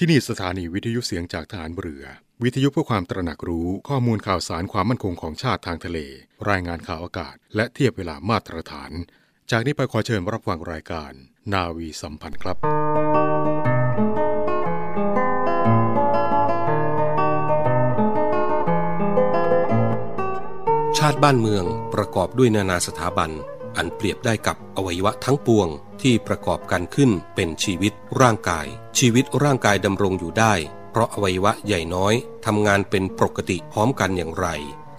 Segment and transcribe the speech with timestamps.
[0.00, 2.04] ที่นี่สถานีวิทยุเสียงจากฐานเรือ
[2.42, 5.98] วิทยุเพื่อความตระหนักรู้ข้อมูลข่าวสารความมั่นคงของชาติทางทะเล
[6.50, 8.90] รายงานข่าวอากาศ และเทียบเวลามาตรฐาน
[9.50, 11.12] จากนี้ไปขอเชิญรับฟังรายการ
[11.52, 12.56] นาวีสัมพันธ์ครับ
[20.98, 23.30] ชาติบ้านเมืองประกอบด้วยนานาสถาบัน
[23.76, 25.68] อันเปรียบได้กับอวัยวะทั้งปวง
[26.02, 28.66] ที่ประกอบกันขึ้นเป็นชีวิตร่างกาย
[28.98, 30.54] ชีวิตร่างกายดำรงอยู่ได้
[30.90, 32.14] เพราะอวัยวะใหญ่น้อย
[32.46, 34.48] ทำงานเป็นปกติพร้อมกันอย่างไร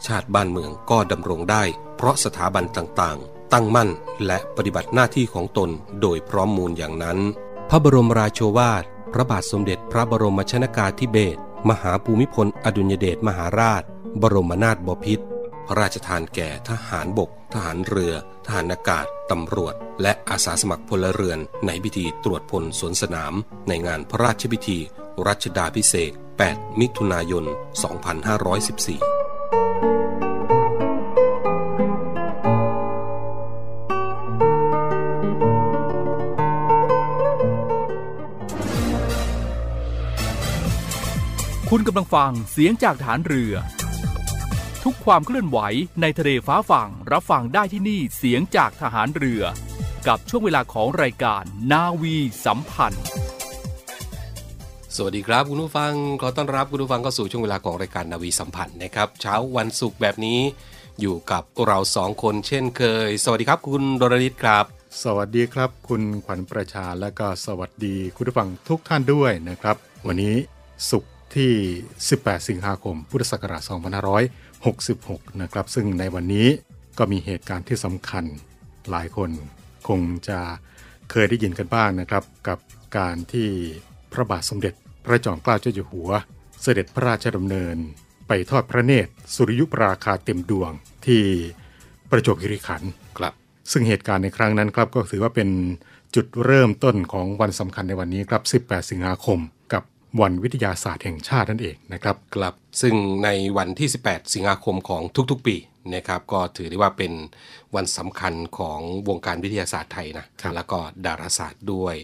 [0.05, 1.63] ชาติบ้านเมืองก็ดำรงได้
[1.97, 3.89] เพราะสถาบันต่างๆ ตั้งมั่น
[4.25, 5.69] และปฏิบัติหน้าที่ของตน
[6.01, 7.17] โดยพร้อมมูลอย่างนั้น
[7.69, 11.39] พระบรมราโชวาท พระบาทสมเด็จพระบรมชนากาธิเบศร
[11.69, 13.83] มหาภูมิพลอดุลยเดชมหาราช
[14.21, 15.25] บรมนาถบพิตร
[15.69, 18.13] ระราชทานแก่ทหารบก ทหารเรือ
[18.45, 23.33] ทหารอากาศ ตำรวจ และอาสาสมัครพลเรือน ในพิธีตรวจพลสวนสนาม
[23.67, 24.79] ในงานพระราชพิธี
[25.27, 26.11] รัชดาพิเศษ
[26.45, 27.53] 8 มิถุนายน 2514
[41.69, 43.55] คุณกำลังฟังเสียงจากฐานเรือ
[45.13, 45.59] ความเคลื่อนไหว
[46.01, 49.43] ในทะเลฟ้าฝั่งรับฟังได้ที่นี่เสียงจากทหารเรือ
[50.07, 52.15] กับช่วงเวลาของรายการนาวี
[52.45, 53.05] สัมพันธ์
[54.95, 60.39] สวัสดีครับ คุณผู้ฟังขอต้อนรับคุณผู้ฟังเข้าสู่ช่วงเวลาของรายการนาวีสัมพันธ์นะครับเช้าวันศุกร์แบบนี้
[60.99, 64.65] อยู่กับเราสองคนเช่นเคย สวัสดีครับคุณดรนิตครับ
[65.03, 69.75] สวัสดีครับ คุณขวัญประชาและก็สวัสดีคุณผู้ฟังทุกท่านด้วยนะครับ
[70.07, 70.35] วันนี้
[70.89, 71.53] ศุกร์ที่
[71.99, 73.61] 18 สิงหาคม พุทธศักราช
[74.63, 76.47] 2566 นะครับ ซึ่งในวันนี้
[76.97, 78.25] ก็มีเหตุการณ์ที่สำคัญ
[78.89, 79.29] หลายคน
[79.87, 80.39] คงจะ
[81.11, 82.59] เคยได้ยินกันบ้างนะครับ กับ
[82.97, 83.49] การที่
[84.11, 86.09] พระบาทสมเด็จพระจอมเกล้าเจ้าอยู่หัว
[86.61, 87.75] เสด็จพระราชดำเนิน
[88.27, 90.71] ไปทอดพระเนตรสุริยุปราคาเต็มดวง
[91.05, 91.23] ที่
[92.09, 93.33] ประจวบคีรีขันธ์ครับ
[93.71, 95.49] ซึ่งเหตุการณ์ในครั้งนั้นครับก็ถือว่าเป็น
[96.15, 99.39] จุดเริ่มต้นของวันสำคัญในวันนี้ครับ 18 สิงหาคม
[99.73, 99.83] กับ
[100.21, 105.55] วันวิทยาศาสตร์แห่งชาตินั่นเองนะครับครับซึ่งในวันที่ 18 สิงหาคมของทุกๆ ปี
[105.95, 107.13] นะครับก็ถือได้ว่าเป็น
[107.75, 111.95] วันสำคัญของวงการวิทยาศาสตร์ไทยนะครับแล้วก็ดาราศาสตร์ด้วย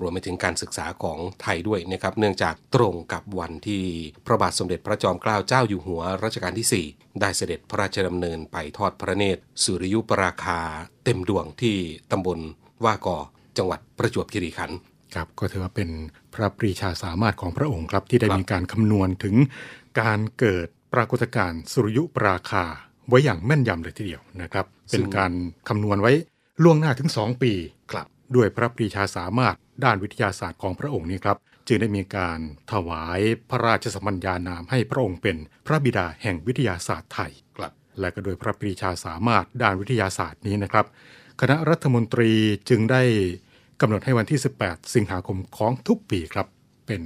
[0.00, 3.84] รวมไปถึงการศึกษาของไทยด้วยนะครับเนื่องจากตรงกับวันที่
[4.26, 10.60] พระบาทสมเด็จพระจอมเกล้าเจ้าอยู่หัวรัชกาลที่ 4 ได้เสด็จพระราชดำเนินไปทอดพระเนตร สุริยุปราคา
[11.04, 11.76] เต็มดวงที่
[12.10, 12.38] ตำบล
[12.84, 13.18] ว่ากอ
[13.56, 14.78] จังหวัดประจวบคีรีขันธ์
[15.14, 15.88] ครับก็ถือว่าเป็น
[16.34, 19.34] พระปรีชาสามารถของพระองค์ครับที่ได้ครับมีการคำนวณถึง
[20.00, 22.64] การเกิดปรากฏการณ์สุริยุปราคา
[23.08, 25.32] ไว้อย่างแม่นยำเลยทีเดียวนะครับ เป็นการ
[25.68, 26.12] คำนวณไว้
[26.62, 27.52] ล่วงหน้าถึง 2 ปี
[27.92, 28.06] ครับ
[28.36, 31.36] ด้วยพระปรีชาสามารถด้านวิทยาศาสตร์ของพระองค์นี้ครับ
[31.68, 32.38] จึงได้มีการ
[32.72, 33.20] ถวาย
[33.50, 35.36] พระราชสมัญญานามให้พระองค์เป็น
[35.66, 40.86] พระบิดาแห่งวิทยาศาสตร์ไทยครับและก็โดยพระปรีชาสามารถด้านวิทยาศาสตร์นี้นะครับ
[41.40, 42.30] คณะรัฐมนตรี
[42.68, 43.02] จึงได้
[43.84, 46.46] กำหนดให้วันที่ 18 สิงหาคมของทุกปีครับ
[46.86, 47.02] เป็น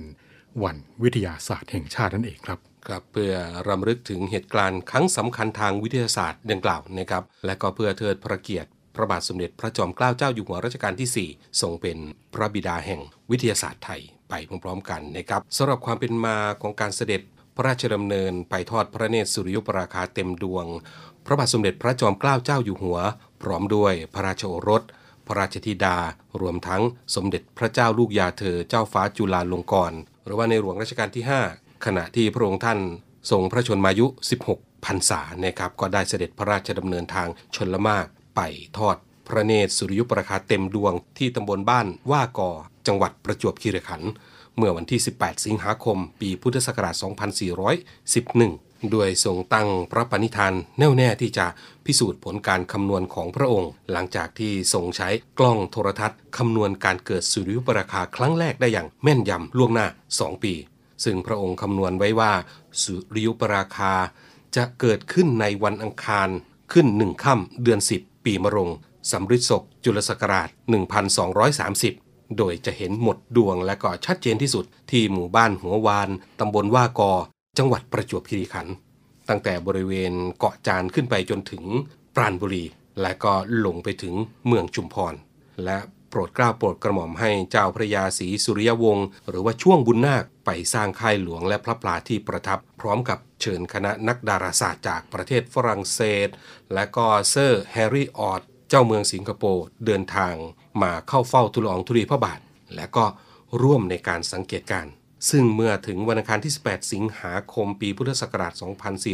[0.64, 3.32] วันวิทยาศาสตร์แห่งชาตินั่นเองครับครับเพื่อ
[3.68, 11.98] รำลึกถึงเหตุการณ์ครั้งสำคัญทางวิทยาศาสตร์ดังกล่าวนะครับ และก็เพื่อเทิดพระเกียรติพระบาทสมเด็จพระจอมเกล้าเจ้าอยู่หัวรัชกาลที่ 4 ทรงเป็น
[12.34, 13.00] พระบิดาแห่ง
[13.30, 14.34] วิทยาศาสตร์ไทยไป
[14.64, 17.22] พร้อมๆกันนะครับสำหรับความเป็นมาของการเสด็จ
[17.56, 20.66] พระราชดำเนินไปทอดพระเนตรสุริยุปราคาเต็มดวง
[21.26, 22.98] พระบาทสมเด็จพระจอมเกล้าเจ้าอยู่หัว
[23.42, 24.82] พร้อมด้วยพระราชโอรส
[25.26, 25.96] พระราชธิดา
[26.40, 26.82] รวมทั้ง
[27.14, 32.78] สมเด็จพระเจ้าลูกยาเธอเจ้าฟ้าจุฬาลงกรณ์หรือว่าในหลวงรัชกาลที่ 5 ขณะที่พระองค์ท่าน
[33.30, 34.06] ทรงพระชนมายุ
[34.46, 38.40] 16พรรษานะครับก็ได้เสด็จพระราชดำเนินทางชนละมากไป
[38.78, 42.50] ทอดพระเนตรสุริยุปราคาเต็มดวงที่ตำบลบ้านว่ากอ
[42.86, 44.10] จังหวัดประจวบคีรีขันธ์
[44.56, 46.94] เมื่อวันที่ 18 สิงหาคม ปีพุทธศักราช
[47.74, 51.46] 2411 ด้วยทรงตั้งพระปณิธานแน่วแน่ที่จะ
[51.86, 55.08] พิสูจน์ผลการคำนวณของพระองค์ หลังจากที่ทรงใช้
[55.38, 59.86] กล้องโทรทัศน์คำนวณการเกิดสุริยุปราคาครั้งแรกได้อย่างแม่นยำล่วงหน้า
[60.16, 60.54] 2 ปี
[61.04, 62.32] ซึ่งพระองค์คำนวณไว้ว่า
[62.82, 63.92] สุริยุปราคา
[64.56, 66.28] จะเกิดขึ้นในวันอังคาร
[66.72, 68.70] ขึ้นหนึ่งค่ำเดือน 10 ปีมะรง
[69.10, 70.48] สำริดศกจุลศักราช
[71.82, 76.08] 1230โดยจะเห็นหมดดวงและก็ชัดเจนที่สุดที่หมู่บ้านหัววาน
[76.40, 77.12] ตำบลว่ากอ
[77.58, 78.74] จังหวัดประจวบคีรีขันธ์
[79.28, 81.64] ตั้งแต่บริเวณเกาะจานขึ้นไปจนถึง
[82.14, 82.64] ปราณบุรี
[83.02, 83.32] และก็
[83.64, 84.14] ลงไปถึง
[84.46, 85.14] เมืองชุมพร
[85.64, 85.78] และ
[86.10, 96.28] โปรดเกล้าโปรดกระหม่อมให้เจ้าพระยาศรีสุริยวงศ์หรือว่าช่วงบุญนาคไปสร้างค่ายหลวงและพระปลาที่ประทับ พร้อมกับเชิญคณะนักดาราศาสตร์จากประเทศฝรั่งเศส
[96.74, 100.34] และก็เซอร์แฮร์รี่ออดเจ้าเมืองสิงคโปร์เดินทาง
[100.82, 102.40] มาเข้าเฝ้าทูลองธุลีพระบาท
[102.74, 103.04] และก็
[103.62, 104.92] ร่วมในการสังเกตการณ์
[105.30, 108.52] ซึ่งเมื่อถึงวันอังคารที่ 18 สิงหาคมปีพุทธศักราช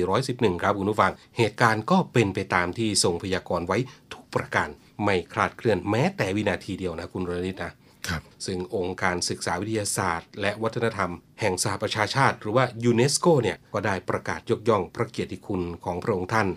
[0.01, 3.79] 2411 ครับคุณผู้ฟัง เหตุการณ์ก็เป็นไปตามที่ทรงพยากรณ์ไว้
[4.13, 4.69] ทุกประการ
[5.05, 7.73] ไม่คลาดเคลื่อนแม้แต่วินาทีเดียวนะคุณรณิตนะ
[8.09, 11.11] ครับซึ่งองค์การศึกษาวิทยาศาสตร์ และวัฒนธรรม
[11.41, 16.49] แห่งสหประชาชาติ หรือว่ายูเนสโกเนี่ยก็ได้ประกาศยกย่องพระเกียรติคุณของพระองค์ท่าน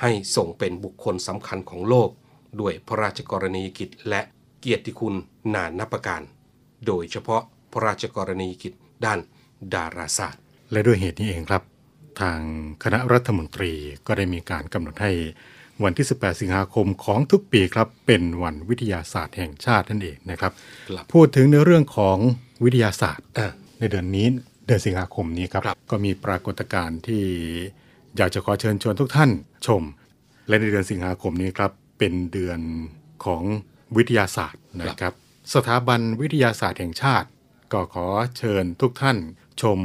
[0.00, 2.10] ให้ส่งเป็นบุคคลสำคัญของโลก
[2.60, 4.20] ด้วยพระราชกรณียกิจและ
[4.60, 5.14] เกียรติคุณ
[5.54, 6.22] นานนับประการ
[6.86, 7.42] โดยเฉพาะ
[7.72, 8.72] พระราชกรณียกิจ
[9.04, 9.18] ด้าน
[9.74, 11.62] ดาราศาสตร์ และด้วยเหตุนี้เองครับ
[12.20, 12.40] ทาง
[12.82, 13.72] คณะรัฐมนตรี
[14.06, 15.12] ก็ได้มีการกำหนดให้
[15.84, 20.52] วันที่ 18 สิงหาคมของทุกปีครับ เป็นวันวิทยาศาสตร์แห่งชาตินั่นเองนะครับ
[20.88, 22.16] ครับพูดถึงในเรื่องของ
[22.64, 24.26] วิทยาศาสตร์อะในเดือนนี้
[24.66, 27.24] เดือนสิงหาคมนี้ครับครับก็มีปรากฏการณ์ที่
[28.16, 29.30] อยากจะขอเชิญชวนทุกท่าน
[29.66, 29.82] ชม
[30.48, 32.60] และในเดือนสิงหาคมนี้ครับ เป็นเดือน
[33.24, 33.42] ของ
[33.96, 35.12] วิทยาศาสตร์นะครับ
[35.54, 37.28] สถาบันวิทยาศาสตร์แห่งชาติ
[37.72, 38.06] ก็ขอ
[38.38, 39.18] เชิญทุกท่าน
[39.62, 39.78] ชม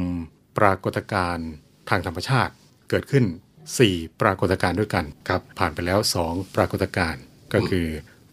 [0.58, 1.48] ปรากฏการณ์
[1.90, 2.52] ทางธรรมชาติ
[2.90, 3.24] เกิดขึ้น
[3.72, 5.98] 4 ปรากฏการณ์ด้วยกันครับ ผ่านไปแล้ว
[6.28, 7.86] 2 ปรากฏการณ์ก็คือ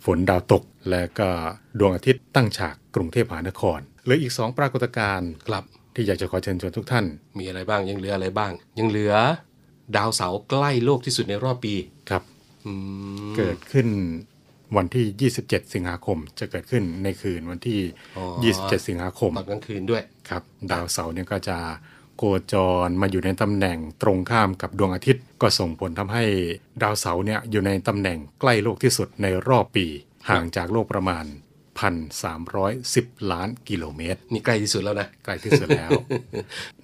[0.06, 1.30] ฝนดาวตกและก็
[1.80, 5.63] ดวงอาทิตย์ตั้งฉากกรุงเทพมหานครเหลืออีก 2 ปรากฏการณ์ครับ
[5.96, 7.06] ที่อยากจะขอเชิญชวนทุกท่าน
[7.38, 9.13] มีอะไรบ้างยังเหลืออะไรบ้าง ยังเหลือ
[9.96, 11.75] ดาวเสาร์ใกล้โลกที่สุดในรอบปี
[12.10, 12.24] ครับ
[12.66, 12.72] อื
[13.28, 13.88] มเกิดขึ้น
[14.77, 17.79] วันที่ 27 สิงหาคมจะเกิดขึ้นในคืนวันที่
[18.17, 18.23] อ๋อ
[18.81, 21.57] 27 สิงหาคมตอนกลางคืนด้วยครับ ดาวเสาร์เนี่ยก็จะ
[22.17, 22.23] โค
[22.53, 22.56] จ
[22.88, 26.23] รมาอยู่ในตำแหน่งตรงข้ามกับดวงอาทิตย์ ก็ส่งผลทำให้
[26.83, 29.85] ดาวเสาร์เนี่ยอยู่ในตำแหน่งใกล้โลกที่สุดในรอบปี
[30.29, 31.25] ห่างจากโลกประมาณ
[32.12, 35.91] 1,310 ล้านกิโลเมตร นี่ใกล้ที่สุดแล้วนะ ใกล้ที่สุดแล้ว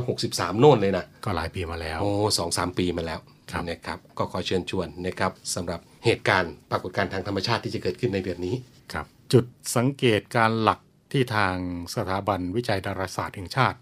[0.05, 3.19] 2563 โน่นเลยนะ ก็หลายปีมาแล้ว โอ้สองสามปีมาแล้ว
[3.51, 8.55] ครับนะครับ ก็ขอเชิญชวนนะครับสำหรับเหตุการณ์ปรากฏการณ์ทางธรรมชาติที่จะเกิดขึ้นในเดือนนี้
[8.93, 10.79] ครับ จุดสังเกตการหลัก
[11.11, 11.55] ที่ทาง
[11.95, 13.77] สถาบันวิจัยดาราศาสตร์แห่งชาติ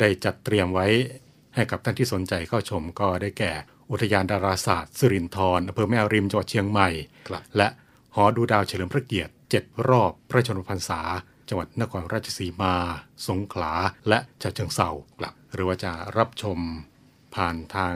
[0.00, 0.86] ได้จัดเตรียมไว้
[1.54, 3.52] ให้กับท่านที่สนใจเข้าชมก็ได้แก่
[3.90, 6.88] อุทยานดาราศาสตร์สิรินธรอำเภอแม่อริมจังหวัดเชียงใหม่
[7.28, 7.68] ครับและ
[8.14, 11.00] หอดูดาวเฉลิมพระเกียรติ 7 รอบพระชนมพรรษา
[11.48, 12.74] จังหวัดนครราชสีมา
[13.28, 13.72] สงขลา
[14.08, 14.88] และฉะเชิงเทรา
[15.18, 16.58] ครับหรือว่าจะรับชม
[17.34, 17.94] ผ่านทาง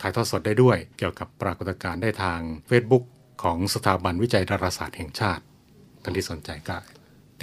[0.00, 3.04] ถ่ายทอดสดได้ด้วย เกี่ยวกับปรากฏการณ์ได้ทาง Facebook
[3.42, 5.42] ของสถาบันวิจัยดาราศาสตร์แห่งชาติ
[6.02, 6.76] ท่านที่สนใจก็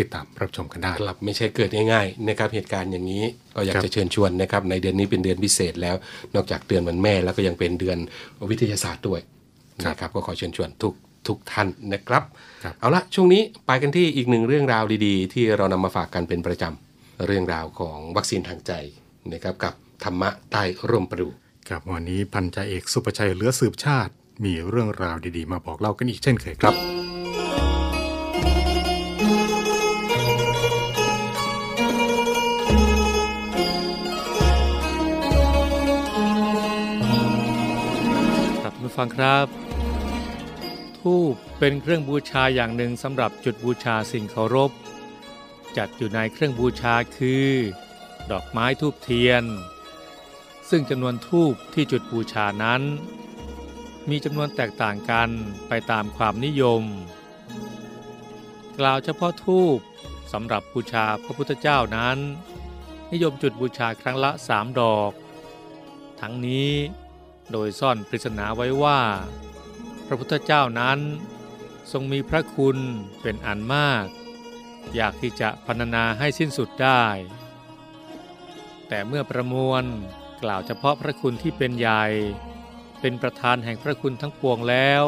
[0.02, 3.24] ติดตามรับชมกันได้ครับไม่ใช่เกิดง่ายๆนะครับเหตุการณ์อย่างนี้
[3.56, 5.96] ก็อยากครับจะเชิญชวนนะครับในเดือนนี้เป็นเดือนพิเศษแล้ว
[6.36, 7.98] นอกจากเดือนวันแม่แล้วก็ยังเป็นเดือน
[8.50, 9.22] วิทยาศาสตร์ด้วย
[9.88, 10.94] นะครับก็ขอเชิญชวนทุก
[11.28, 12.24] ทุกท่านนะครับ
[12.64, 18.72] ครับเอาละช่วงนี้ไปกันที่อีกหนึ่งเรื่องราวดีๆ ที่เรานำมาฝากกันเป็นประจำเรื่องราวของวัคซีนทางใจ
[19.34, 21.28] นะครับกับธรรมะใต้ร่มประดู
[21.70, 24.12] ครับวันนี้พันจ่าเอกสุประชัยเหลือสืบชาติ
[24.46, 26.74] มีเรื่องราวดีๆ มาบอกเล่ากันอีกเช่นเคยครับ
[38.92, 39.48] ผู้ฟังครับ
[41.00, 44.72] ทูบเป็นเครื่องบูชาอย่างหนึ่งสำหรับจุดบูชาสิ่งเคารพ
[45.78, 47.48] จัดอยู่ในเครื่องบูชาคือ
[48.32, 49.44] ดอกไม้ทูบเทียน
[50.70, 52.82] ซึ่งจำนวนทูบที่จุดบูชานั้น
[54.10, 55.30] มีจำนวนแตกต่างกัน
[55.68, 56.84] ไปตามความนิยม
[58.80, 59.78] กล่าวเฉพาะทูบ
[60.34, 62.18] สำหรับบูชาพระพุทธเจ้านั้น
[63.12, 65.12] นิยมจุดบูชาครั้งละสามดอก
[66.20, 66.72] ทั้งนี้
[67.52, 69.02] โดยซ่อนปริศนาไว้ว่า
[70.06, 71.00] พระพุทธเจ้านั้น
[71.92, 72.78] ทรงมีพระคุณ
[73.22, 74.06] เป็นอันมาก
[74.96, 77.04] อยากที่จะพรรณนาให้สิ้นสุดได้
[78.88, 79.84] แต่เมื่อประมวล
[80.44, 82.06] กล่าวเฉพาะพระคุณที่เป็นใหญ่
[83.02, 85.04] เป็นประธานแห่งพระคุณทั้งปวงแล้ว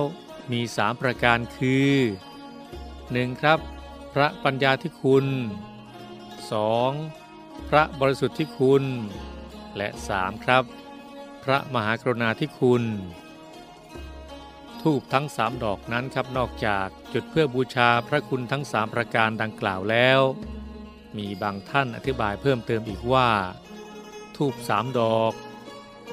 [0.52, 1.92] มีสามประการคือ
[2.64, 3.42] 1.
[3.42, 3.60] ครับ
[4.14, 5.26] พระปัญญาที่คุณ
[6.88, 7.70] 2.
[7.70, 8.84] พระบริสุทธิ์ที่คุณ
[9.78, 9.88] และ
[10.18, 10.44] 3.
[10.44, 10.64] ครับ
[11.44, 12.84] พระมหากรุณาที่คุณ
[14.82, 20.20] ทูบทั้งสามดอกนั้นครับนอกจากจุดเพื่อบูชาพระคุณทั้งสามประการดังกล่าวแล้ว
[21.18, 23.30] มีบางท่านอธิบายเพิ่มเติมอีกว่า
[24.36, 25.34] ทูบสามดอก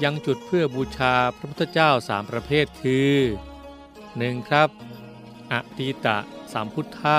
[0.04, 3.14] ยังจุดเพื่อบูชาพระพุทธเจ้าสามประเภทคือ
[3.80, 4.48] 1.
[4.48, 4.68] ครับ
[5.52, 6.18] อตีตะ
[6.52, 7.18] สามพุทธะ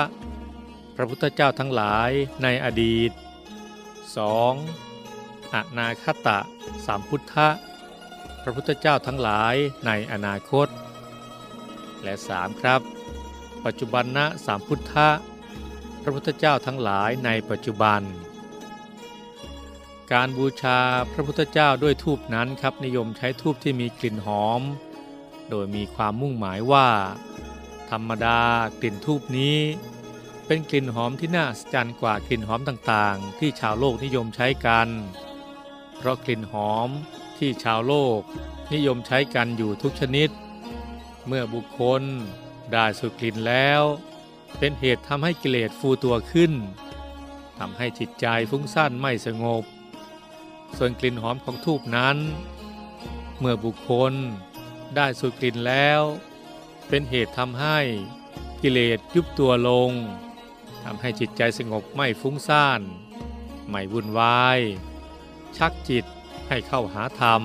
[0.96, 2.10] พระพุทธเจ้าทั้งหลาย
[2.42, 3.10] ในอดีต
[4.32, 5.54] 2.
[5.54, 6.38] อนาคตะ
[6.86, 7.48] สามพุทธะ
[8.42, 9.54] พระพุทธเจ้าทั้งหลาย
[9.86, 10.68] ในอนาคต
[12.02, 12.60] และ 3.
[12.60, 12.80] ครับ
[13.64, 15.08] ปัจจุบันนะสามพุทธะ
[16.02, 18.00] พระพุทธเจ้าทั้งหลายในปัจจุบัน
[20.12, 20.78] การบูชา
[21.12, 24.62] พระพุทธเจ้าด้วยทูปนั้นครับนิยมใช้ทูปที่มีกลิ่นหอม
[25.50, 26.88] โดยมีความมุ่งหมายว่า
[27.90, 28.40] ธรรมดา
[28.80, 29.58] กลิ่นทูปนี้
[30.46, 34.88] เป็นกลิ่นหอมที่น่าสัศจรรย์กว่ากลิ่นหอมต่างๆ ที่ชาวโลกนิยมใช้กัน
[35.96, 36.88] เพราะกลิ่นหอม
[37.44, 38.20] ที่ชาวโลก
[38.72, 40.30] นิยมใช้กันอยู่ทุกชนิด
[41.26, 42.02] เมื่อบุคคล
[42.72, 43.82] ได้สูดกลิ่นแล้ว
[44.58, 46.52] เป็นเหตุทำให้กิเลสฟูตัวขึ้น
[47.58, 49.64] ทำให้จิตใจฟุ้งซ่านไม่สงบ
[50.76, 52.16] ส่วนกลิ่นหอมของทูบนั้น
[53.38, 54.12] เมื่อบุคคล
[54.96, 56.00] ได้สูดกลิ่นแล้ว
[56.88, 57.78] เป็นเหตุทำให้
[58.62, 59.90] กิเลสยุบตัวลง
[60.84, 62.80] ทำให้จิตใจสงบไม่ฟุ้งซ่าน
[63.68, 64.60] ไม่วุ่นวาย
[65.58, 66.06] ชักจิต
[66.54, 67.42] ให้เข้าหาธรรม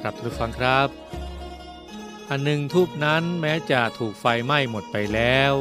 [0.00, 0.88] ครับทุกฟังครับ
[2.28, 5.54] อันหนึ่งทูบนั้นแม้จะถูกไฟไหม้หมดไปแล้ว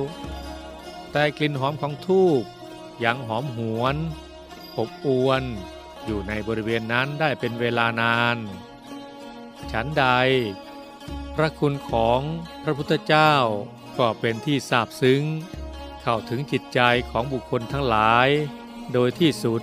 [1.11, 2.43] แต่กลิ่นหอมของทูบ
[3.03, 3.95] ยังหอมหวน
[4.77, 5.43] อบอวน
[6.05, 8.37] อยู่ในบริเวณนั้นได้เป็นเวลานาน
[9.71, 10.05] ฉันใด
[11.35, 12.21] พระคุณของ
[12.63, 13.33] พระพุทธเจ้า
[13.97, 15.23] ก็เป็นที่ซาบซึ้ง
[16.01, 16.79] เข้าถึงจิตใจ
[17.11, 18.29] ของบุคคลทั้งหลาย
[18.93, 19.61] โดยที่สุด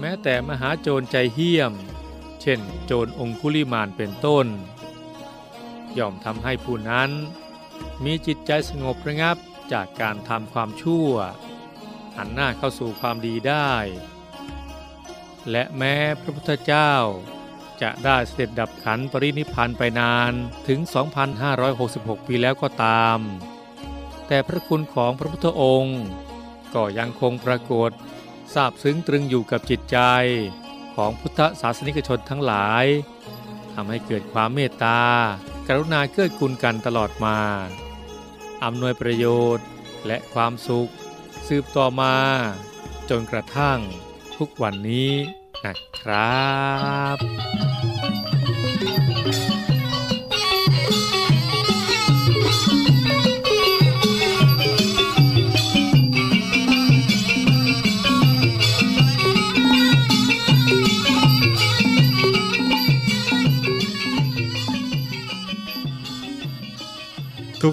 [0.00, 1.72] แม้แต่มหาโจรใจเหี้ยม
[2.40, 4.46] เช่นโจรองคุลิมานเป็นต้น
[5.98, 7.10] ย่อมทำให้ผู้นั้น
[8.04, 9.36] มีจิตใจสงบระงับ
[9.72, 11.10] จากการทำความชั่ว
[12.16, 13.70] หันหน้าเข้าสู่ความดีได้
[15.50, 16.92] และแม้พระพุทธเจ้า
[17.82, 20.32] จะได้เสด็จดับขันปรินิพานไปนาน
[20.68, 20.80] ถึง
[21.54, 23.18] 2,566 ปีแล้วก็ตาม
[24.26, 26.00] แต่พระคุณของพระพุทธองค์
[26.74, 27.90] ก็ยังคงปรากฏ
[28.54, 29.98] ทราบซึ้งตรึงอยู่กับจิตใจ
[30.94, 32.84] ของพุทธศาสนิกชนทั้งหลาย
[33.74, 35.00] ทำให้เกิดความเมตตา
[35.66, 37.38] กรุณาเกื้อกูลกันตลอดมา
[38.64, 39.66] อำนวยประโยชน์
[40.06, 40.90] และความสุข
[41.46, 42.16] สืบต่อมา
[43.10, 43.78] จนกระทั่ง
[44.36, 45.12] ทุกวันนี้
[45.64, 46.48] นะครั
[47.16, 47.27] บ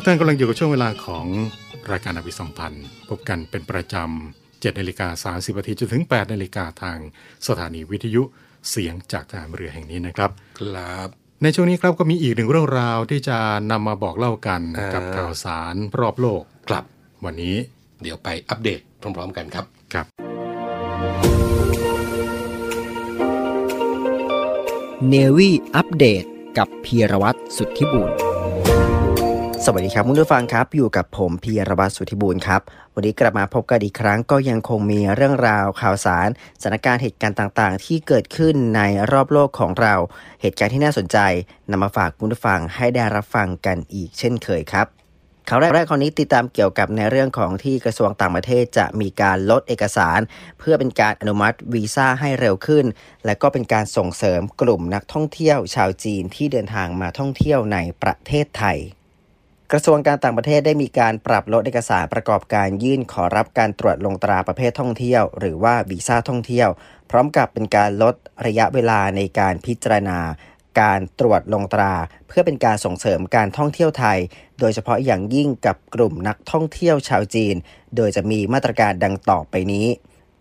[0.05, 1.25] ทุกท่านกำลังอยู่กับช่วงเวลาของ
[1.91, 6.97] รายการอภิสัมพันธ์ พบกันเป็นประจำ7นาฬิกา30นาทีจนถึง8นาฬิกาทาง
[7.47, 8.23] สถานีวิทยุ
[8.69, 11.07] เสียงจากทหารเรือแห่งนี้นะครับ ครับ
[11.43, 13.37] ในช่วงนี้ครับก็มีอีกหนึ่งเรื่องราวที่จะ
[13.71, 16.85] นำมาบอกเล่ากันอ่ากักับข่าวสารรอบโลกกลับ
[17.25, 17.55] วันนี้
[18.01, 20.05] เดี๋ยวไปอัปเดตพร้อม ๆ กันครับครับ
[25.09, 26.23] เนวี่อัปเดต
[26.57, 28.11] กับพีรวัตรสุทธิบุญ
[29.67, 32.61] สวัสดีครับคุณผู้ฟังครับ อยู่กับผมพีรวัตรสุธิบุญครับ
[32.95, 36.27] วันนี้กลับมาพบกันอีกครั้งก็ยังคงมีเรื่องราวข่าวสาร
[36.61, 38.81] สถานการณ์เหตุการณ์ต่างๆ ที่เกิดขึ้นใน
[39.11, 39.95] รอบโลกของเรา
[40.41, 41.17] เหตุการณ์ที่น่าสนใจ
[41.71, 44.87] นำมาฝากคุณผู้ฟังให้ได้รับฟังกันอีกเช่นเคยครับ
[45.49, 50.19] ข่าวแรกแรกคนนี้ติดตามเกี่ยวกับในเรื่องของที่กระทรวงต่างประเทศจะมีการลดเอกสาร
[50.59, 52.85] เพื่อเป็นการอนุมัติวีซ่าให้เร็วขึ้น
[53.25, 58.79] และก็เป็นการส่งเสริมกลุ่มนักท่องเที่ยวชาวจีนที่เดินทางมาท่องเที่ยวในประเทศไทย
[59.71, 66.69] กระทรวงการต่างประเทศได้มีการปรับลดเอกสารประกอบการยื่นขอรับการตรวจลงตราประเภทท่องเที่ยว หรือว่าวีซ่าท่องเที่ยว
[67.09, 70.19] พร้อมกับเป็นการลดระยะเวลาในการพิจารณา
[70.81, 71.93] การตรวจลงตรา
[72.27, 74.19] เพื่อเป็นการส่งเสริมการท่องเที่ยวไทย
[74.59, 77.55] โดยเฉพาะอย่างยิ่งกับกลุ่มนักท่องเที่ยวชาวจีน
[77.95, 79.87] โดยจะมีมาตรการดังต่อไปนี้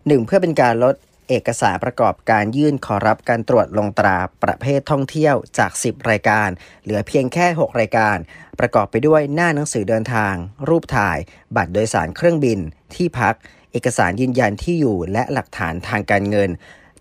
[0.07, 0.25] 1.
[0.25, 0.95] เพื่อเป็นการลด
[1.29, 6.49] เอกสารประกอบการยื่นขอรับการตรวจลงตราประเภทท่องเที่ยวจาก 10 รายการ
[6.83, 8.17] เหลือเพียงแค่ 6 รายการ
[8.59, 10.33] ประกอบไปด้วยหน้าหนังสือเดินทาง
[10.69, 11.17] รูปถ่าย
[11.55, 12.59] บัตรโดยสารเครื่องบิน
[12.95, 13.35] ที่พัก
[13.73, 16.49] เเอกสารยืนยันที่อยู่และหลักฐานทางการเงิน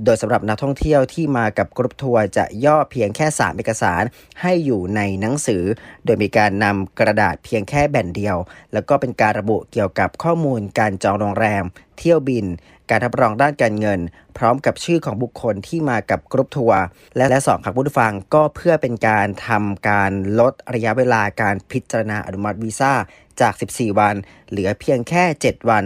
[0.05, 4.03] โดยสำหรับนักท่องเที่ยวที่มากับกรุ๊ปทัวร์จะย่อเพียงแค่ 3 เอกสาร
[4.41, 5.63] ให้อยู่ในหนังสือ
[6.05, 8.37] โดยมีการนำกระดาษเพียงแค่แผ่นเดียว
[8.73, 11.65] แล้วก็เป็นการระบุเกี่ยวกับข้อมูลการจองโรงแรม
[11.99, 12.47] เที่ยวบิน
[12.91, 14.01] การรับรองด้านการเงิน
[14.37, 16.83] พร้อมกับชื่อของบุคคลที่มากับกรุ๊ปทัวร์
[17.17, 22.93] และและสองครับผู้ฟังก็เพื่อเป็นการทำการลดระยะเวลาการพิจารณาอนุมัติวีซ่า
[23.41, 24.15] จาก 14 วัน
[24.51, 25.85] เหลือเพียงแค่ 7 วัน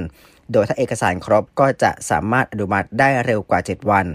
[0.52, 4.06] โดยถ้าเอกสารครบก็จะสามารถอนุมัติได้เร็วกว่า 7 วัน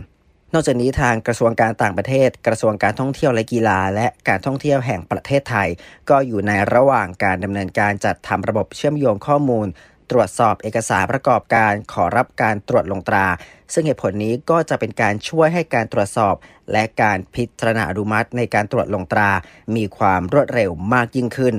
[0.54, 5.70] นอกจากนี้ทางกระทรวงการต่างประเทศ กระทรวงการท่องเที่ยวและกีฬา และการท่องเที่ยวแห่งประเทศไทย
[6.10, 9.68] ก็อยู่ในระหว่างการดำเนินการจัดทำระบบเชื่อมโยงข้อมูล
[10.12, 13.26] ตรวจสอบเอกสารประกอบการขอรับการตรวจลงตรา
[13.74, 16.36] ซึ่งเหตุผลนี้ก็จะเป็นการช่วยให้การตรวจสอบ
[16.72, 19.30] และการพิจารณาอนุมัติในการตรวจลงตรา
[19.76, 21.56] มีความรวดเร็วมากยิ่งขึ้น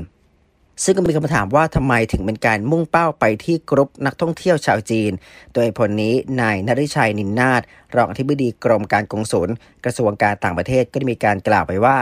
[0.83, 5.13] ซึ่งก็มีคำถามว่าทำไมถึงเป็นการมุ่งเป้าไปที่กรุ๊ปนักท่องเที่ยวชาวจีน
[5.55, 7.63] โดยผลนี้นายนริชัยนินนาถ
[7.97, 9.49] รองอธิบดีกรมการกงสุล
[9.85, 11.97] กระทรวงการต่างประเทศก็ได้มีการกล่าวไปว่า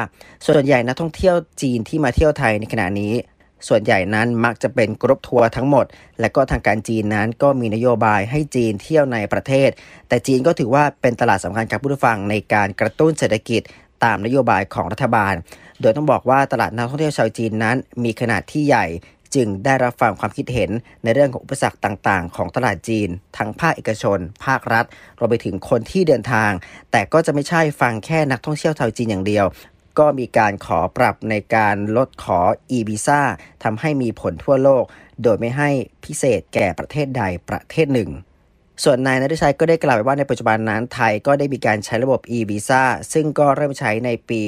[0.44, 3.14] ส่วนใหญ่นักท่องเที่ยวจีนที่มาเที่ยวไทยในขณะนี้
[3.68, 5.86] ส่วนใหญ่นั้นมักจะเป็นกรุ๊ปทัวร์ทั้งหมด
[6.20, 9.70] และก็ทางการจีนนั้นก็มีนโยบายให้จีนเที่ยวในประเทศ
[10.08, 13.62] แต่จีนก็ถือว่าเป็นตลาดสำคัญครับผู้ฟังในการกระตุ้นเศรษฐกิจ
[14.04, 15.34] ตามนโยบายของรัฐบาล
[15.82, 18.86] โดยต้องบอกว่าตลาดนักท่องเที่ยวชาวจีนนั้น มีขนาดที่ใหญ่
[19.34, 20.70] จึงได้รับฟังความคิดเห็น
[21.02, 24.84] ในเรื่องของอุปสรรคต่างๆ ของตลาดจีน ทั้งภาคเอกชน ภาครัฐ
[25.18, 26.50] รวมไปถึงคนที่เดินทาง
[26.92, 29.46] แต่ก็จะไม่ใช่ฟังแค่นักท่องเที่ยวชาวจีนอย่างเดียว
[29.98, 32.38] ก็มีการขอปรับในการลดขอ
[32.76, 33.20] e-visa
[33.64, 34.84] ทำให้มีผลทั่วโลก
[35.22, 35.70] โดยไม่ให้
[36.04, 38.10] พิเศษแก่ประเทศใดประเทศหนึ่ง
[38.84, 44.40] ส่วนนายนฤชัยก็ได้กล่าวไว้ว่าในปัจจุบันนั้นไทยก็ได้มีการใช้ระบบ e-visa ซึ่งก็เริ่มใช้ในปี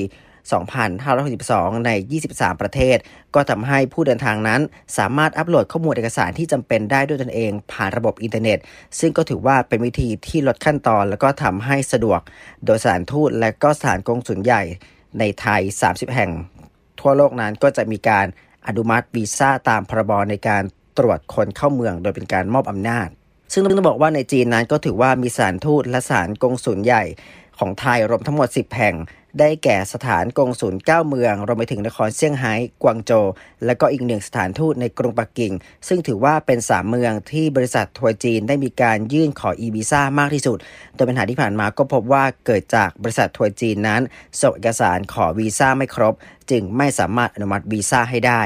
[1.13, 1.91] 2562 ใน
[2.27, 2.97] 23 ประเทศ
[3.35, 4.61] ก็ทำให้ผู้เดินทางนั้น
[4.99, 8.59] สามารถอัปโหลดข้อมูลเอกสารที่จำเป็นได้ด้วยตนเอง ผ่านระบบอินเทอร์เน็ต
[8.99, 12.21] ซึ่งก็ถือว่าเป็นวิธีที่ลดขั้นตอน แล้วก็ทำให้สะดวก
[12.65, 14.63] โดยสถานทูตและก็สถานกงสุลใหญ่
[15.19, 16.31] ในไทย 30 แห่ง
[17.01, 18.27] ทั่วโลกนั้นก็จะมีการ
[18.67, 20.63] อนุมัติวีซ่าตามพรบในการ
[20.99, 23.09] ตรวจคนเข้าเมือง โดยเป็นการมอบอำนาจ
[23.53, 27.05] ซึ่งต้องบอกว่าในจีนนั้นก็ถือว่ามีสถานทูตและสถานกงสุลใหญ่
[27.59, 28.95] ของไทยรวมทั้งหมด 10 แห่ง
[29.39, 33.27] ได้แก่สถานกงสุล9เมืองรวมไปถึงนครเซี่ยงไฮ้ กวางโจว
[33.65, 35.53] และก็อีกหนึ่งสถานทูตในกรุงปักกิ่ง
[35.89, 40.59] ซึ่งถือว่าเป็น 3 เมืองที่บริษัททัวร์จีนได้มีการยื่นขออีวีซ่ามากที่สุด
[40.95, 44.03] โดยปัญหาที่ผ่านมาก็พบว่าเกิดจากบริษัททัวร์จีนนั้น
[44.41, 46.15] ส่งเอกสารขอวีซ่าไม่ครบ
[46.51, 48.43] จึงไม่สามารถอนุมัติวีซ่าให้ได้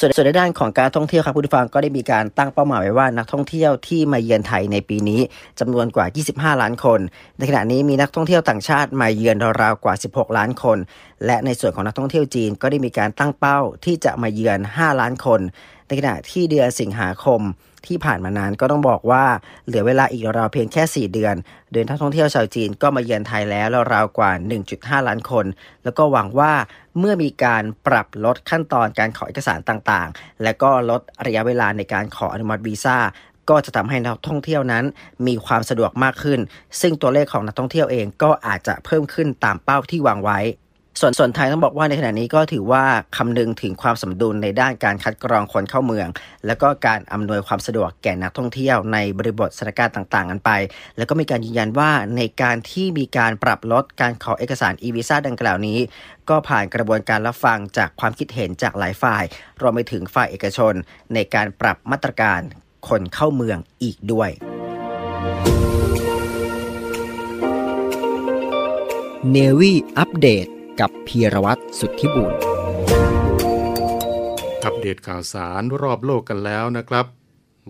[0.00, 5.20] ส่วนส่วนในด้านของการท่องเที่ยวครับผู้ฟังก็ได้มีการตั้งเป้าหมายไว้ว่านักท่องเที่ยวที่มาเยือนไทยในปีนี้
[5.60, 6.06] จำนวนกว่า
[6.54, 7.00] 25 ล้านคน
[7.38, 10.78] ในขณะนี้มีนักท่องเที่ยวต่างชาติมาเยือนราวๆกว่า 16 ล้านคน
[11.26, 15.40] และในส่วนของนักท่องเที่ยวจีนก็ได้มีการตั้งเป้าที่จะมาเยือน 5 ล้านคน
[15.86, 17.40] ในขณะที่เดือนสิงหาคม
[17.88, 19.24] ที่ผ่านมานานก็ต้องบอกว่า
[19.66, 21.34] เหลือเวลาอีกราวเพียงแค่ 4 เดือน
[21.72, 24.30] เดินนักท่องเที่ยวชาวจีนก็มาเยือนไทยแล้วราวกว่า
[24.70, 25.46] 1.5 ล้านคน
[25.84, 26.52] แล้วก็หวังว่า
[26.98, 32.98] เมื่อมีการปรับลดขั้นตอนการขอเอกสารต่างๆ และก็ลดระยะเวลาในการขออนุมัติวีซ่า
[33.50, 34.84] ก็จะทำให้นักท่องเที่ยวนั้น
[35.26, 36.40] มีความสะดวกมากขึ้น
[36.80, 40.40] ซึ่งตัวเลขของนักท่องเที่ยวเองก็อาจจะเพิ่มขึ้นตามเป้าที่วางไว้
[41.00, 42.84] ส่วนส่วนไทยต้องบอกว่าในขณะนี้ก็ถือว่า
[43.16, 46.08] คำนึงถึงความสมดุลในด้านการคัดกรองคนเข้าเมือง
[46.46, 50.50] และก็การอำนวยความสะดวกแก่นักท่องเที่ยวในบริบทสถานการณ์ต่างๆ กันไป
[50.96, 55.78] แล้วก็มีการยืนยันว่าในการที่มีการปรับลดการขอเอกสาร e-visa ดังกล่าวนี้
[56.28, 59.24] ก็ผ่านกระบวนการรับฟังจากความคิดเห็นจากหลายฝ่าย
[59.60, 60.74] รวมไปถึงฝ่ายเอกชน
[61.14, 62.40] ในการปรับมาตรการ
[62.88, 64.30] คนเข้าเมืองอีกด้วย
[69.30, 70.46] เนวี่อัปเดต
[70.80, 72.34] กับพีรวัตรสุทธิบุญ
[74.64, 77.06] อัปเดตข่าวสารรอบโลกกันแล้วนะครับ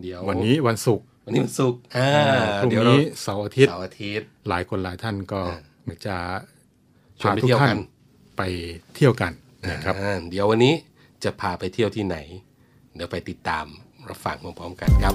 [0.03, 2.11] เดี๋ยววันนี้วันศุกร์วันนี้วันศุกร์อ่า
[2.59, 6.17] พรุ่งเดี๋ยวเรานี้เสาร์อาทิตย์เสาร์อาทิตย์ หลายคนหลายท่านก็อ่าจะ
[7.21, 7.79] ชวนพาไปทุกเที่ยวท่ากันน
[8.39, 8.43] ไป
[8.97, 9.33] เที่ยวกัน
[9.71, 10.75] นะครับอ่าเดี๋ยววันนี้
[11.25, 12.17] จะพาไปเที่ยวที่ไหน
[12.95, 13.67] เดี๋ยวไปติดตาม
[14.09, 15.15] รับฟังพร้อมๆกันครับ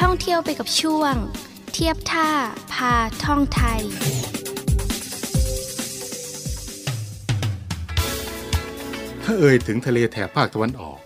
[0.00, 1.14] ท่องเที่ยวไปกับช่วง
[1.74, 2.28] เทียบท่า
[2.74, 2.94] พา
[3.24, 3.80] ท่องไทย
[9.32, 10.98] ถ้าเอ่ยถึงทะเลแถบภาคตะวันออก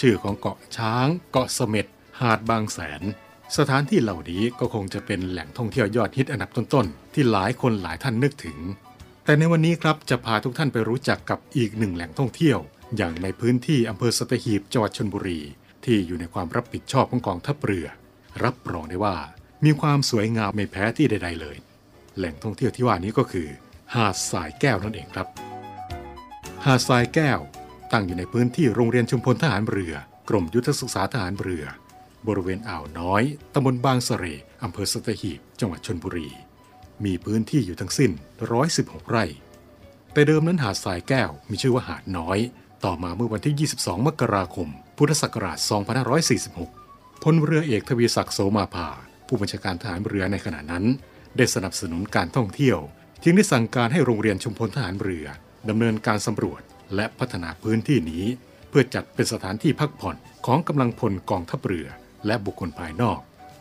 [0.00, 1.86] ชื่อของเกาะช้าง เกาะเสม็ด
[2.20, 3.02] หาดบางแสน
[3.56, 8.58] สถานที่เหล่านี้ก็คงจะเป็นแหล่งท่องเที่ยวยอดฮิตอันดับต้นๆ ที่หลายคนหลายท่านนึกถึง
[9.24, 12.58] แต่ในวันนี้ครับจะพาทุกท่านไปรู้จักกับอีกหนึ่งแหล่งท่องเที่ยว
[12.96, 15.40] อย่างในพื้นที่อำเภอสตหีบจังหวัดชลบุรี
[15.84, 17.86] ที่อยู่ในความรับผิดชอบของกองทัพเรือ
[18.44, 19.16] รับรองได้ว่า
[19.64, 21.56] มีความสวยงามไม่แพ้ที่ใด ๆ เลย
[22.16, 23.48] แหล่งท่องเที่ยวที่ว่านี้ก็คือ
[23.94, 25.28] หาดสายแก้วนั่นเองครับ
[26.64, 27.40] หาดทรายแก้ว
[27.92, 29.94] ตั้งอยู่ในพื้นที่โรงเรียนชุมพลทหารเรือ
[30.28, 31.64] กรมยุทธศึกษาทหารเรือ
[32.26, 33.22] บริเวณอ่าวน้อย
[33.54, 34.24] ตำบลบางสะเร
[34.62, 36.28] อำเภอสตหีบ จังหวัดชนบุรี
[37.04, 38.10] มีพื้นที่อยู่ทั้งสิ้น
[38.60, 39.24] 116 ไร่
[40.12, 42.38] แต่เดิมนั้นหาดทรายแก้วมีชื่อว่าหาดน้อย
[42.84, 45.58] ต่อมาเมื่อวันที่ 22 มกราคม พุทธศักราช
[46.60, 48.88] 2546 พลเรือเอกทวีศักดิ์โสมาภา
[49.26, 50.84] ผู้บัญชาการทหารเรือในขณะนั้น
[51.36, 52.78] ได้สนับสนุนการท่องเที่ยว
[53.22, 55.26] จึงได้สั่งการให้โรงเรียนชุมพลทหารเรือ
[55.68, 56.62] ดำเนินการสำรวจ
[56.94, 58.24] และพัฒนาพื้นที่นี้
[58.68, 61.88] เพื่อจัดเป็นสถานที่พักผ่อนของกำลังพลกองทัพเรือ
[62.26, 63.18] และบุคคลภายนอก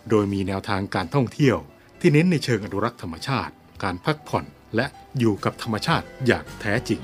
[0.09, 1.57] โดยมีแนวทางการท่องเที่ยว
[1.99, 4.85] ที่เน้นในเชิงอนุรักษ์ธรรมชาติ การพักผ่อนและ
[5.19, 7.01] อยู่กับธรรมชาติอย่างแท้จริง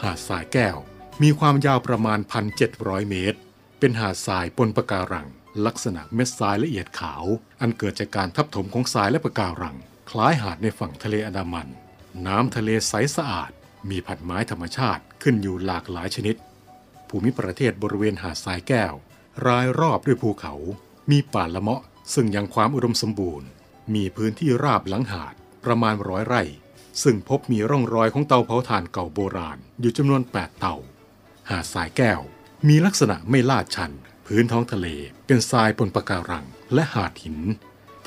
[0.00, 0.76] หาดทรายแก้ว
[1.22, 2.18] มีความยาวประมาณ
[2.64, 3.38] 1,700 เมตร
[3.78, 5.28] เป็นหาดทรายปนปะการัง
[5.66, 7.24] ลักษณะเม็ดทรายละเอียดขาว
[7.60, 9.76] อันเกิดจากการทับถมของทรายและปะการัง
[10.10, 11.68] คล้ายหาดในฝั่งทะเลอันดามัน
[12.26, 13.50] น้ำทะเลใสสะอาด
[13.90, 16.36] มีพันไม้ธรรมชาติขึ้นอยู่หลากหลายชนิด
[17.08, 18.92] ภูมิประเทศบริเวณหาดทรายแก้ว
[19.46, 20.54] รายรอบด้วยภูเขา
[21.10, 21.82] มีป่าละเมาะ
[22.14, 23.48] ซึ่งยังความอุดมสมบูรณ์
[23.94, 26.42] มีพื้นที่ราบหลังหาดประมาณร้อยไร่
[27.02, 30.76] ซึ่งพบมีร่องรอยของเตาเผาถ่านเก่าโบราณ อยู่จำนวน 8 เตา
[31.50, 32.20] หาดทรายแก้ว
[32.68, 33.92] มีลักษณะไม่ลาดชัน
[34.26, 34.86] พื้นท้องทะเล
[35.26, 37.38] เป็นทรายปนปะการัง และหาดหิน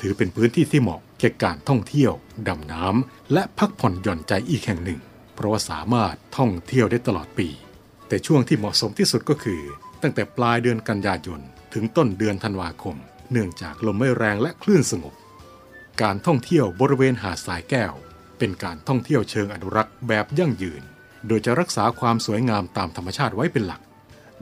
[0.00, 2.12] ถือเป็นพื้นที่ที่เหมาะแก่การท่องเที่ยว
[2.48, 5.00] ดำน้ำและพักผ่อนหย่อนใจอีกแห่งหนึ่ง
[5.34, 7.48] เพราะว่าสามารถท่องเที่ยวได้ตลอดปี
[8.08, 9.62] แต่ช่วงที่เหมาะสมที่สุดก็คือ
[10.02, 11.40] ตั้งแต่ปลายเดือนกันยายน
[11.74, 12.96] ถึงต้นเดือนธันวาคม
[13.32, 15.14] เนื่องจากลมไม่แรงและคลื่นสงบ
[16.02, 17.92] การท่องเที่ยวบริเวณหาดทรายแก้ว
[18.38, 20.82] เป็นการท่องเที่ยวเชิงอนุรักษ์แบบยั่งยืน
[21.26, 23.80] โดยจะรักษาความสวยงามตามธรรมชาติไว้เป็นหลัก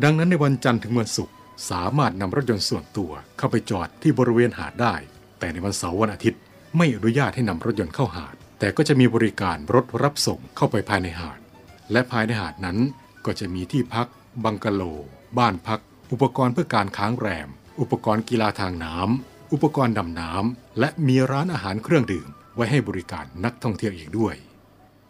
[0.03, 1.35] ดังนั้นในวันจันทร์ถึงวันศุกร์
[1.71, 4.95] สามารถนำรถยนต์ส่วนตัวเข้าไปจอดที่บริเวณหาดได้
[5.39, 6.41] แต่ในวันเสาร์วันอาทิตย์
[6.77, 11.39] ไม่อนุญาตให้นำรถยนต์เข้าหาด แต่ก็จะมีบริการรถรับส่งเข้าไปภายในหาด
[11.93, 12.79] และภายในหาดนั้น
[13.25, 14.09] ก็จะมีที่พัก
[14.45, 14.83] บังกะโล
[15.39, 15.81] บ้านพัก
[16.13, 17.49] อุปกรณ์เพื่อการค้างแรม
[17.81, 24.35] อุปกรณ์กีฬาทางน้ำอุปกรณ์ดำน้ำและมีร้านอาหารเครื่องดื่ม ไว้ให้บริการนักท่องเที่ยวอีกด้วย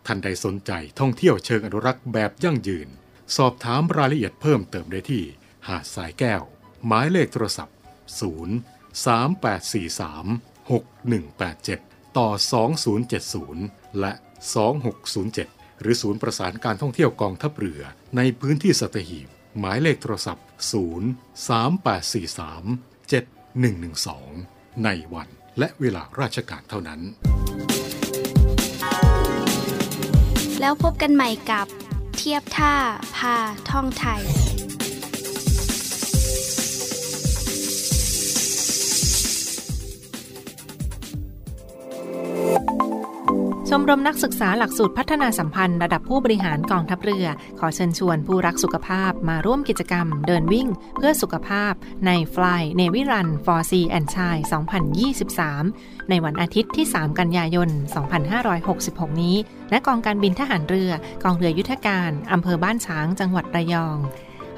[0.07, 2.89] ท่านใดสนใจท่องเที่ยวเชิงอนุรักษ์แบบยั่งยืน
[3.37, 5.23] สอบถามรายละเอียดเพิ่มเติมได้ที่
[5.69, 6.43] หาดสายแก้ว
[6.87, 7.77] หมายเลขโทรศัพท์
[8.41, 10.83] 0 3 8 4 3 6
[11.13, 12.29] 1 8 7 ต่อ
[13.15, 14.13] 2070 และ
[14.97, 17.83] 2607 หรือศูนย์ประสานการท่องเที่ยวกองทัพเรือ
[18.17, 20.47] ในพื้นที่สัตหีบ หมายเลขโทรศัพท์
[20.97, 27.01] 0 3 8 4 3 7 1 1 2 ในวันและเวลาราชการเท่านั้น
[30.61, 31.67] แล้วพบกันใหม่กับ
[32.17, 32.75] เทียบท่า
[33.17, 33.37] พา
[33.71, 34.23] ท่องไทย
[43.71, 47.27] ชมรมนักศึกษาหลักสูตรพัฒนาสัมพันธ์ระดับผู้บริหารกองทัพเรือ
[47.59, 51.73] ขอเชิญชวนผู้รักสุขภาพมาร่วมกิจกรรม เดินวิ่ง เพื่อสุขภาพ
[52.07, 54.37] ใน Fly Navy Run for Sea and Chai
[55.43, 57.69] 2023 ในวันอาทิตย์ที่ 3 กันยายน
[58.65, 59.37] 2566 นี้
[59.73, 60.93] ณกองการบินทหารเรือ
[61.25, 63.99] กองเรือยุทธการอำเภอบ้านช้างจังหวัดระยอง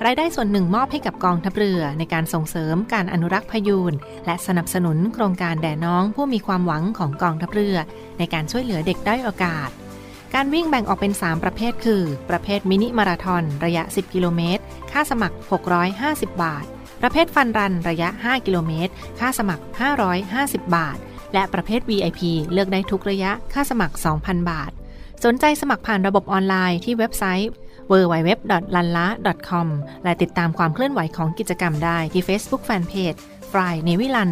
[0.04, 3.94] รายได้ส่วนหนึ่งมอบให้กับกองทัพเรือในการส่งเสริมการอนุรักษ์พยูน
[4.26, 7.76] และสนับสนุนโครงการแด่น้องผู้มีความหวังของกองทัพเรือ
[8.18, 9.70] ในการช่วยเหลือเด็กด้อยโอกาส
[10.34, 14.62] การวิ่งแบ่งออกเป็น 3 ประเภทคือ ประเภทมินิมาราทอนระยะ 10 กิโลเมตร
[14.92, 15.36] ค่าสมัคร
[15.90, 16.64] 650 บาท
[17.00, 19.64] ประเภทฟันรันระยะ 5 กิโลเมตร ค่าสมัคร
[20.18, 20.98] 550 บาท
[21.34, 22.20] และประเภท VIP
[22.52, 24.70] เลือกได้ทุกระยะ ค่าสมัคร 2,000 บาท
[25.24, 27.50] สนใจสมัครผ่านระบบออนไลน์ที่เว็บไซต์
[27.92, 29.66] www.lanla.com
[30.04, 34.28] และติดตามความเคลื่อนไหวของกิจกรรมได้ที่ Facebook Fanpage Fly n a v y l a n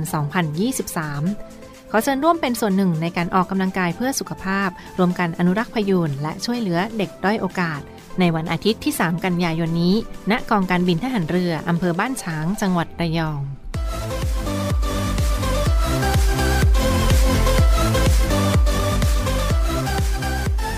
[1.14, 4.68] 2023 ขอเชิญร่วมเป็นส่วนหนึ่งในการออกกำลังกายเพื่อสุขภาพ
[4.98, 7.80] รวมกันอนุรักษ์พยูนและช่วยเหลือเด็กด้อยโอกาส
[8.20, 9.94] ในวันอาทิตย์ที่ 3 กันยายนนี้
[10.30, 13.40] ณ กองการบินทหารเรืออำเภอบ้านฉาง จังหวัดระยอง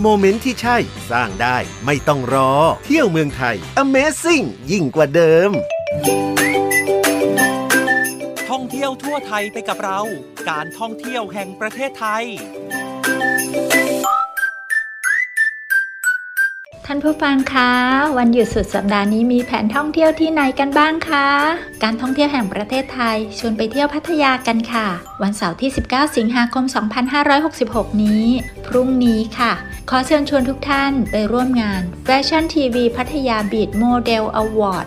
[0.00, 0.76] โมเมนต์ที่ใช่
[1.10, 2.52] สร้างได้ไม่ต้องรอ
[2.84, 5.50] เที่ยวเมืองไทย Amazing ยิ่งกว่าเดิม
[8.50, 10.00] ท่องเที่ยวทั่วไทยไปกับเรา
[10.48, 12.24] การท่องเที่ยวแห่งประเทศไทย
[16.86, 17.70] ท่านผู้ฟังคะ
[18.18, 21.28] วันหยุดสุดสัปดาห์นี้มีแผนท่องเที่ยวที่ไหนกันบ้างคะ
[21.82, 24.88] การท่องเที่ยวแห่งประเทศไทยชวนไปเที่ยวพัทยากันค่ะ
[25.22, 26.64] วันเสาร์ที่ 19 สิงหาคม
[27.32, 28.26] 2566 นี้
[28.66, 29.52] พรุ่งนี้ค่ะ
[29.90, 34.86] ขอเชิญชวนทุกท่านไปร่วมงาน Fashion TV พัทยา Beach Model Award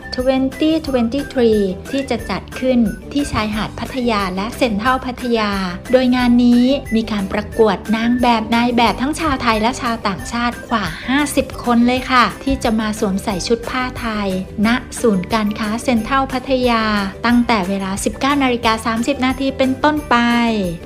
[0.54, 2.80] 2023 ที่จะจัดขึ้น
[3.12, 5.52] ที่ชายหาดพัทยาและเซ็นทรัลพัทยา
[5.92, 6.64] โดยงานนี้
[6.96, 10.86] มีการประกวดนางแบบนายแบบทั้งชาวไทยและชาวต่างชาติกว่า
[11.26, 14.30] 50 คนเลยค่ะ ที่จะมาสวมใส่ชุดผ้าไทย
[14.68, 14.70] ณ
[15.02, 16.84] ศูนย์การค้าเซ็นทรัลพัทยา
[17.26, 20.16] ตั้งแต่เวลา 19นาฬิกา30 นาทีเป็นต้นไป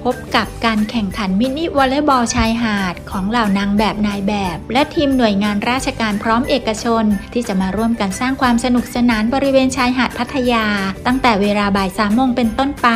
[0.03, 10.65] พบกับการแข่งขันมินิวอลเลย์บอลชายหาด ของเหล่านางแบบนายแบบ และทีมหน่วยงานราชการพร้อมเอกชน ที่จะมาร่วมกันสร้างความสนุกสนานบริเวณชายหาดพัทยา
[11.05, 12.89] ตั้งแต่เวลาบ่ายสามโมงเป็นต้นไป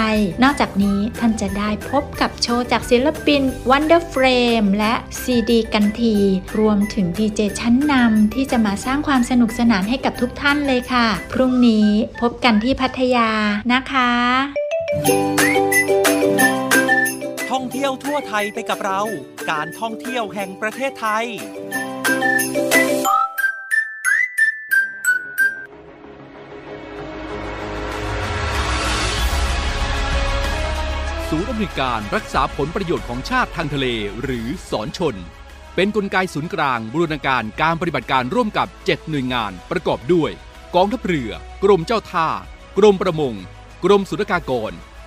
[0.44, 6.16] นอกจากนี้ท่านจะได้พบกับโชว์จากศิลปิน Wonder Frame และซีดีกันที
[6.60, 11.88] รวมถึงดีเจชั้นนำที่จะมาสร้างความสนุกสนานให้กับทุกท่านเลยค่ะ พรุ่งนี้
[12.22, 13.30] พบกันที่พัทยา
[13.72, 14.12] นะคะ
[17.52, 19.02] ท่องเที่ยวทั่วไทยไปกับเรา
[19.52, 21.26] การท่องเที่ยวแห่งประเทศไทย
[31.30, 33.88] ศูนย์อำนวยการรักษาผลประโยชน์ของชาติทางทะเล
[34.24, 35.16] หรือสอนชน
[35.76, 40.32] เป็นนกลไกศูนย์กลางบูรณาการการปฏิบัติการร่วมกับ 7 หน่วยงานประกอบด้วย
[40.76, 41.32] กองทัพเรือ
[41.64, 42.28] กรมเจ้าท่า
[42.78, 43.34] กรมประมง
[43.84, 44.74] กรมสุรากากร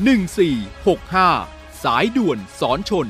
[0.00, 3.06] 1465 สายด่วนสอนชน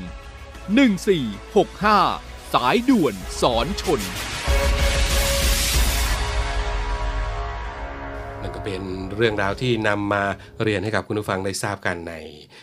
[1.60, 4.00] 1465 สายด่วนสอนชน
[8.42, 8.82] นั่นก็เป็น
[9.16, 10.22] เรื่องราวที่นำมา
[10.62, 12.14] เรียนให้กับคุณผู้ฟังได้ทราบกันใน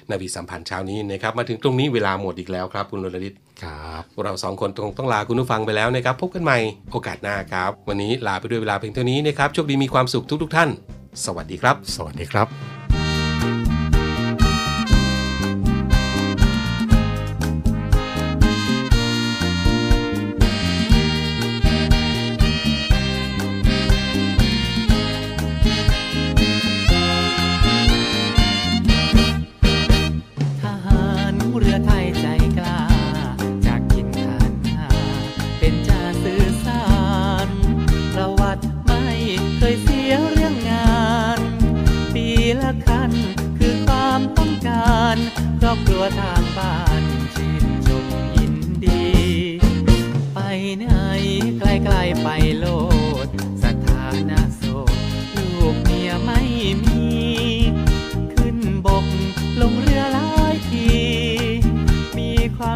[0.09, 6.57] นาวีสัมพันธ์เช้านี้นะครับ มาถึงตรงนี้เวลาหมดอีกแล้วครับ คุณรลลิตครับเราสองคนคงต้องลาคุณผู้ฟังไปแล้วนะครับ พบกันใหม่
[6.91, 10.69] โอกาสหน้าครับ วันนี้ลาไปด้วยเวลาเพียงเท่านี้นะครับโชคดีมีความสุขทุกๆท่าน
[11.25, 12.76] สวัสดีครับ สวัสดีครับ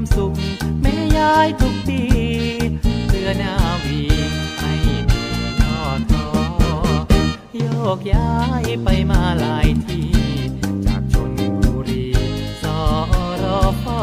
[0.02, 0.34] ความสุข
[0.82, 2.02] แม่ย้ายทุกปี
[3.10, 4.02] เรื่อนาวี
[4.58, 4.74] ไม่
[5.10, 5.24] มี
[5.62, 6.28] ย่อทอ
[7.56, 7.64] โย
[7.98, 8.34] กย้า
[8.64, 10.12] ยไปมาหลายที่
[10.86, 12.08] จากชนบุรี
[12.62, 12.80] สอ
[13.44, 14.02] รอฟอ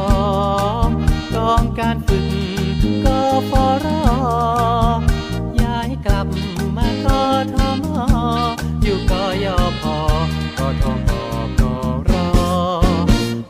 [1.34, 2.28] กองการฝึก
[3.04, 4.02] ก็ฟอรอ
[5.62, 6.28] ย้ายกลับ
[6.76, 7.08] มาก
[7.54, 7.80] ทม
[8.82, 9.12] อยู่ก
[9.44, 9.46] ย
[9.82, 9.84] พ
[10.58, 10.98] กทม
[11.60, 11.62] ก
[12.10, 12.12] ร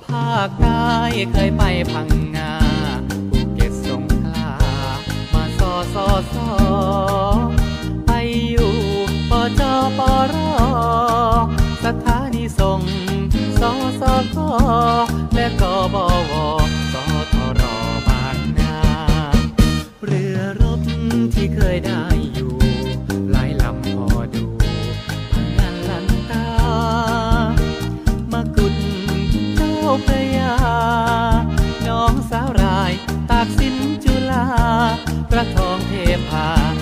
[0.05, 0.85] ภาคใต้
[1.33, 2.28] เคยไปพัง
[6.19, 6.53] สอซอ
[8.07, 8.11] ไป
[8.51, 8.73] อยู่
[9.31, 9.63] ปจ
[9.99, 10.01] ป
[10.33, 10.35] ร
[11.85, 12.81] สถานีส่ง
[13.61, 13.63] ส
[14.01, 14.03] ส
[14.37, 14.39] ก
[15.35, 15.63] และก
[15.95, 15.97] บ
[16.31, 16.68] ว
[36.33, 36.78] อ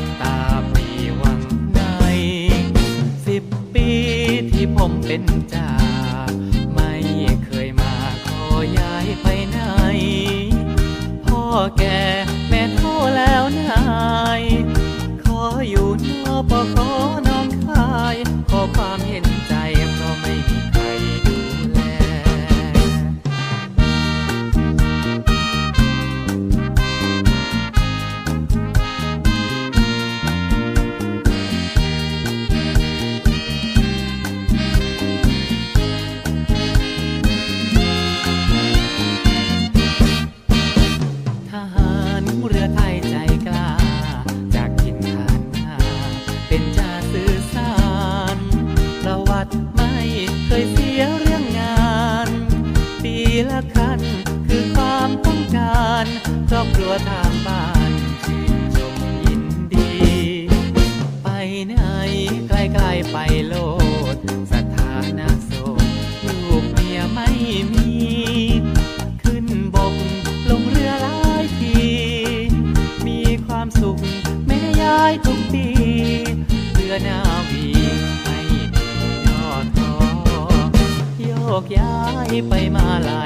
[57.08, 57.92] ทางบ้าน
[58.24, 59.42] ชื่นชมยิน
[59.74, 59.90] ดี
[61.22, 61.28] ไป
[61.66, 61.74] ไหน
[62.48, 63.54] ใกล้ๆไปโล
[64.14, 64.16] ด
[64.52, 65.86] สถานะโสด
[66.24, 67.28] ลูกเมียไม่
[67.74, 67.90] มี
[69.22, 69.94] ขึ้นบก
[70.50, 71.78] ลงเรือหลายที
[73.06, 73.98] มีความสุข
[74.46, 75.68] แม่ย้ายทุกปี
[76.74, 77.66] เรือนาวี
[78.24, 78.38] ไม่
[78.74, 78.88] มี
[79.26, 79.94] ย่อท้อ
[81.22, 81.30] โย
[81.62, 83.22] กย้ายไปมาหลา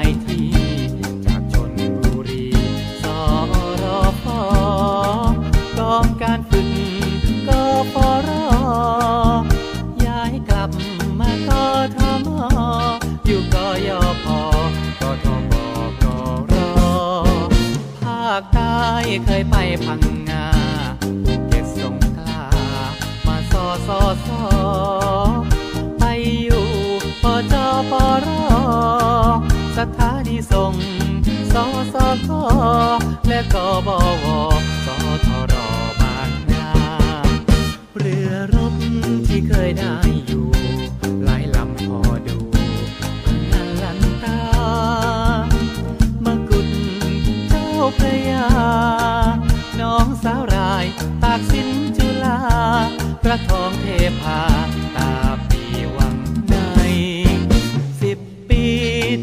[19.25, 20.47] เคยไปพังงา
[21.47, 22.43] เก็ตสงกลา
[23.25, 24.41] มาซอซอซอ
[25.99, 26.03] ไป
[26.43, 26.67] อยู่
[27.23, 27.55] ปจ
[27.91, 28.43] ปอรอ
[29.77, 30.73] สถานีส่ง
[31.53, 32.41] ซอซอคอ
[33.27, 33.55] และก
[33.87, 33.89] บ
[34.23, 34.25] ว
[34.85, 34.87] ส
[35.25, 35.50] ทร
[54.21, 54.41] พา
[54.95, 55.11] ตา
[55.49, 55.61] ปี
[55.95, 56.15] วัง
[56.49, 56.55] ใน
[58.01, 58.63] สิบปี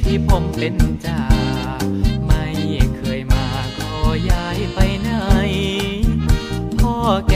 [0.04, 1.22] ที่ผมเป็นจ่า
[2.26, 2.44] ไม่
[2.96, 3.94] เคยมาขอ
[4.30, 5.10] ย้ายไปไหน
[6.78, 6.94] พ่อ
[7.30, 7.34] แก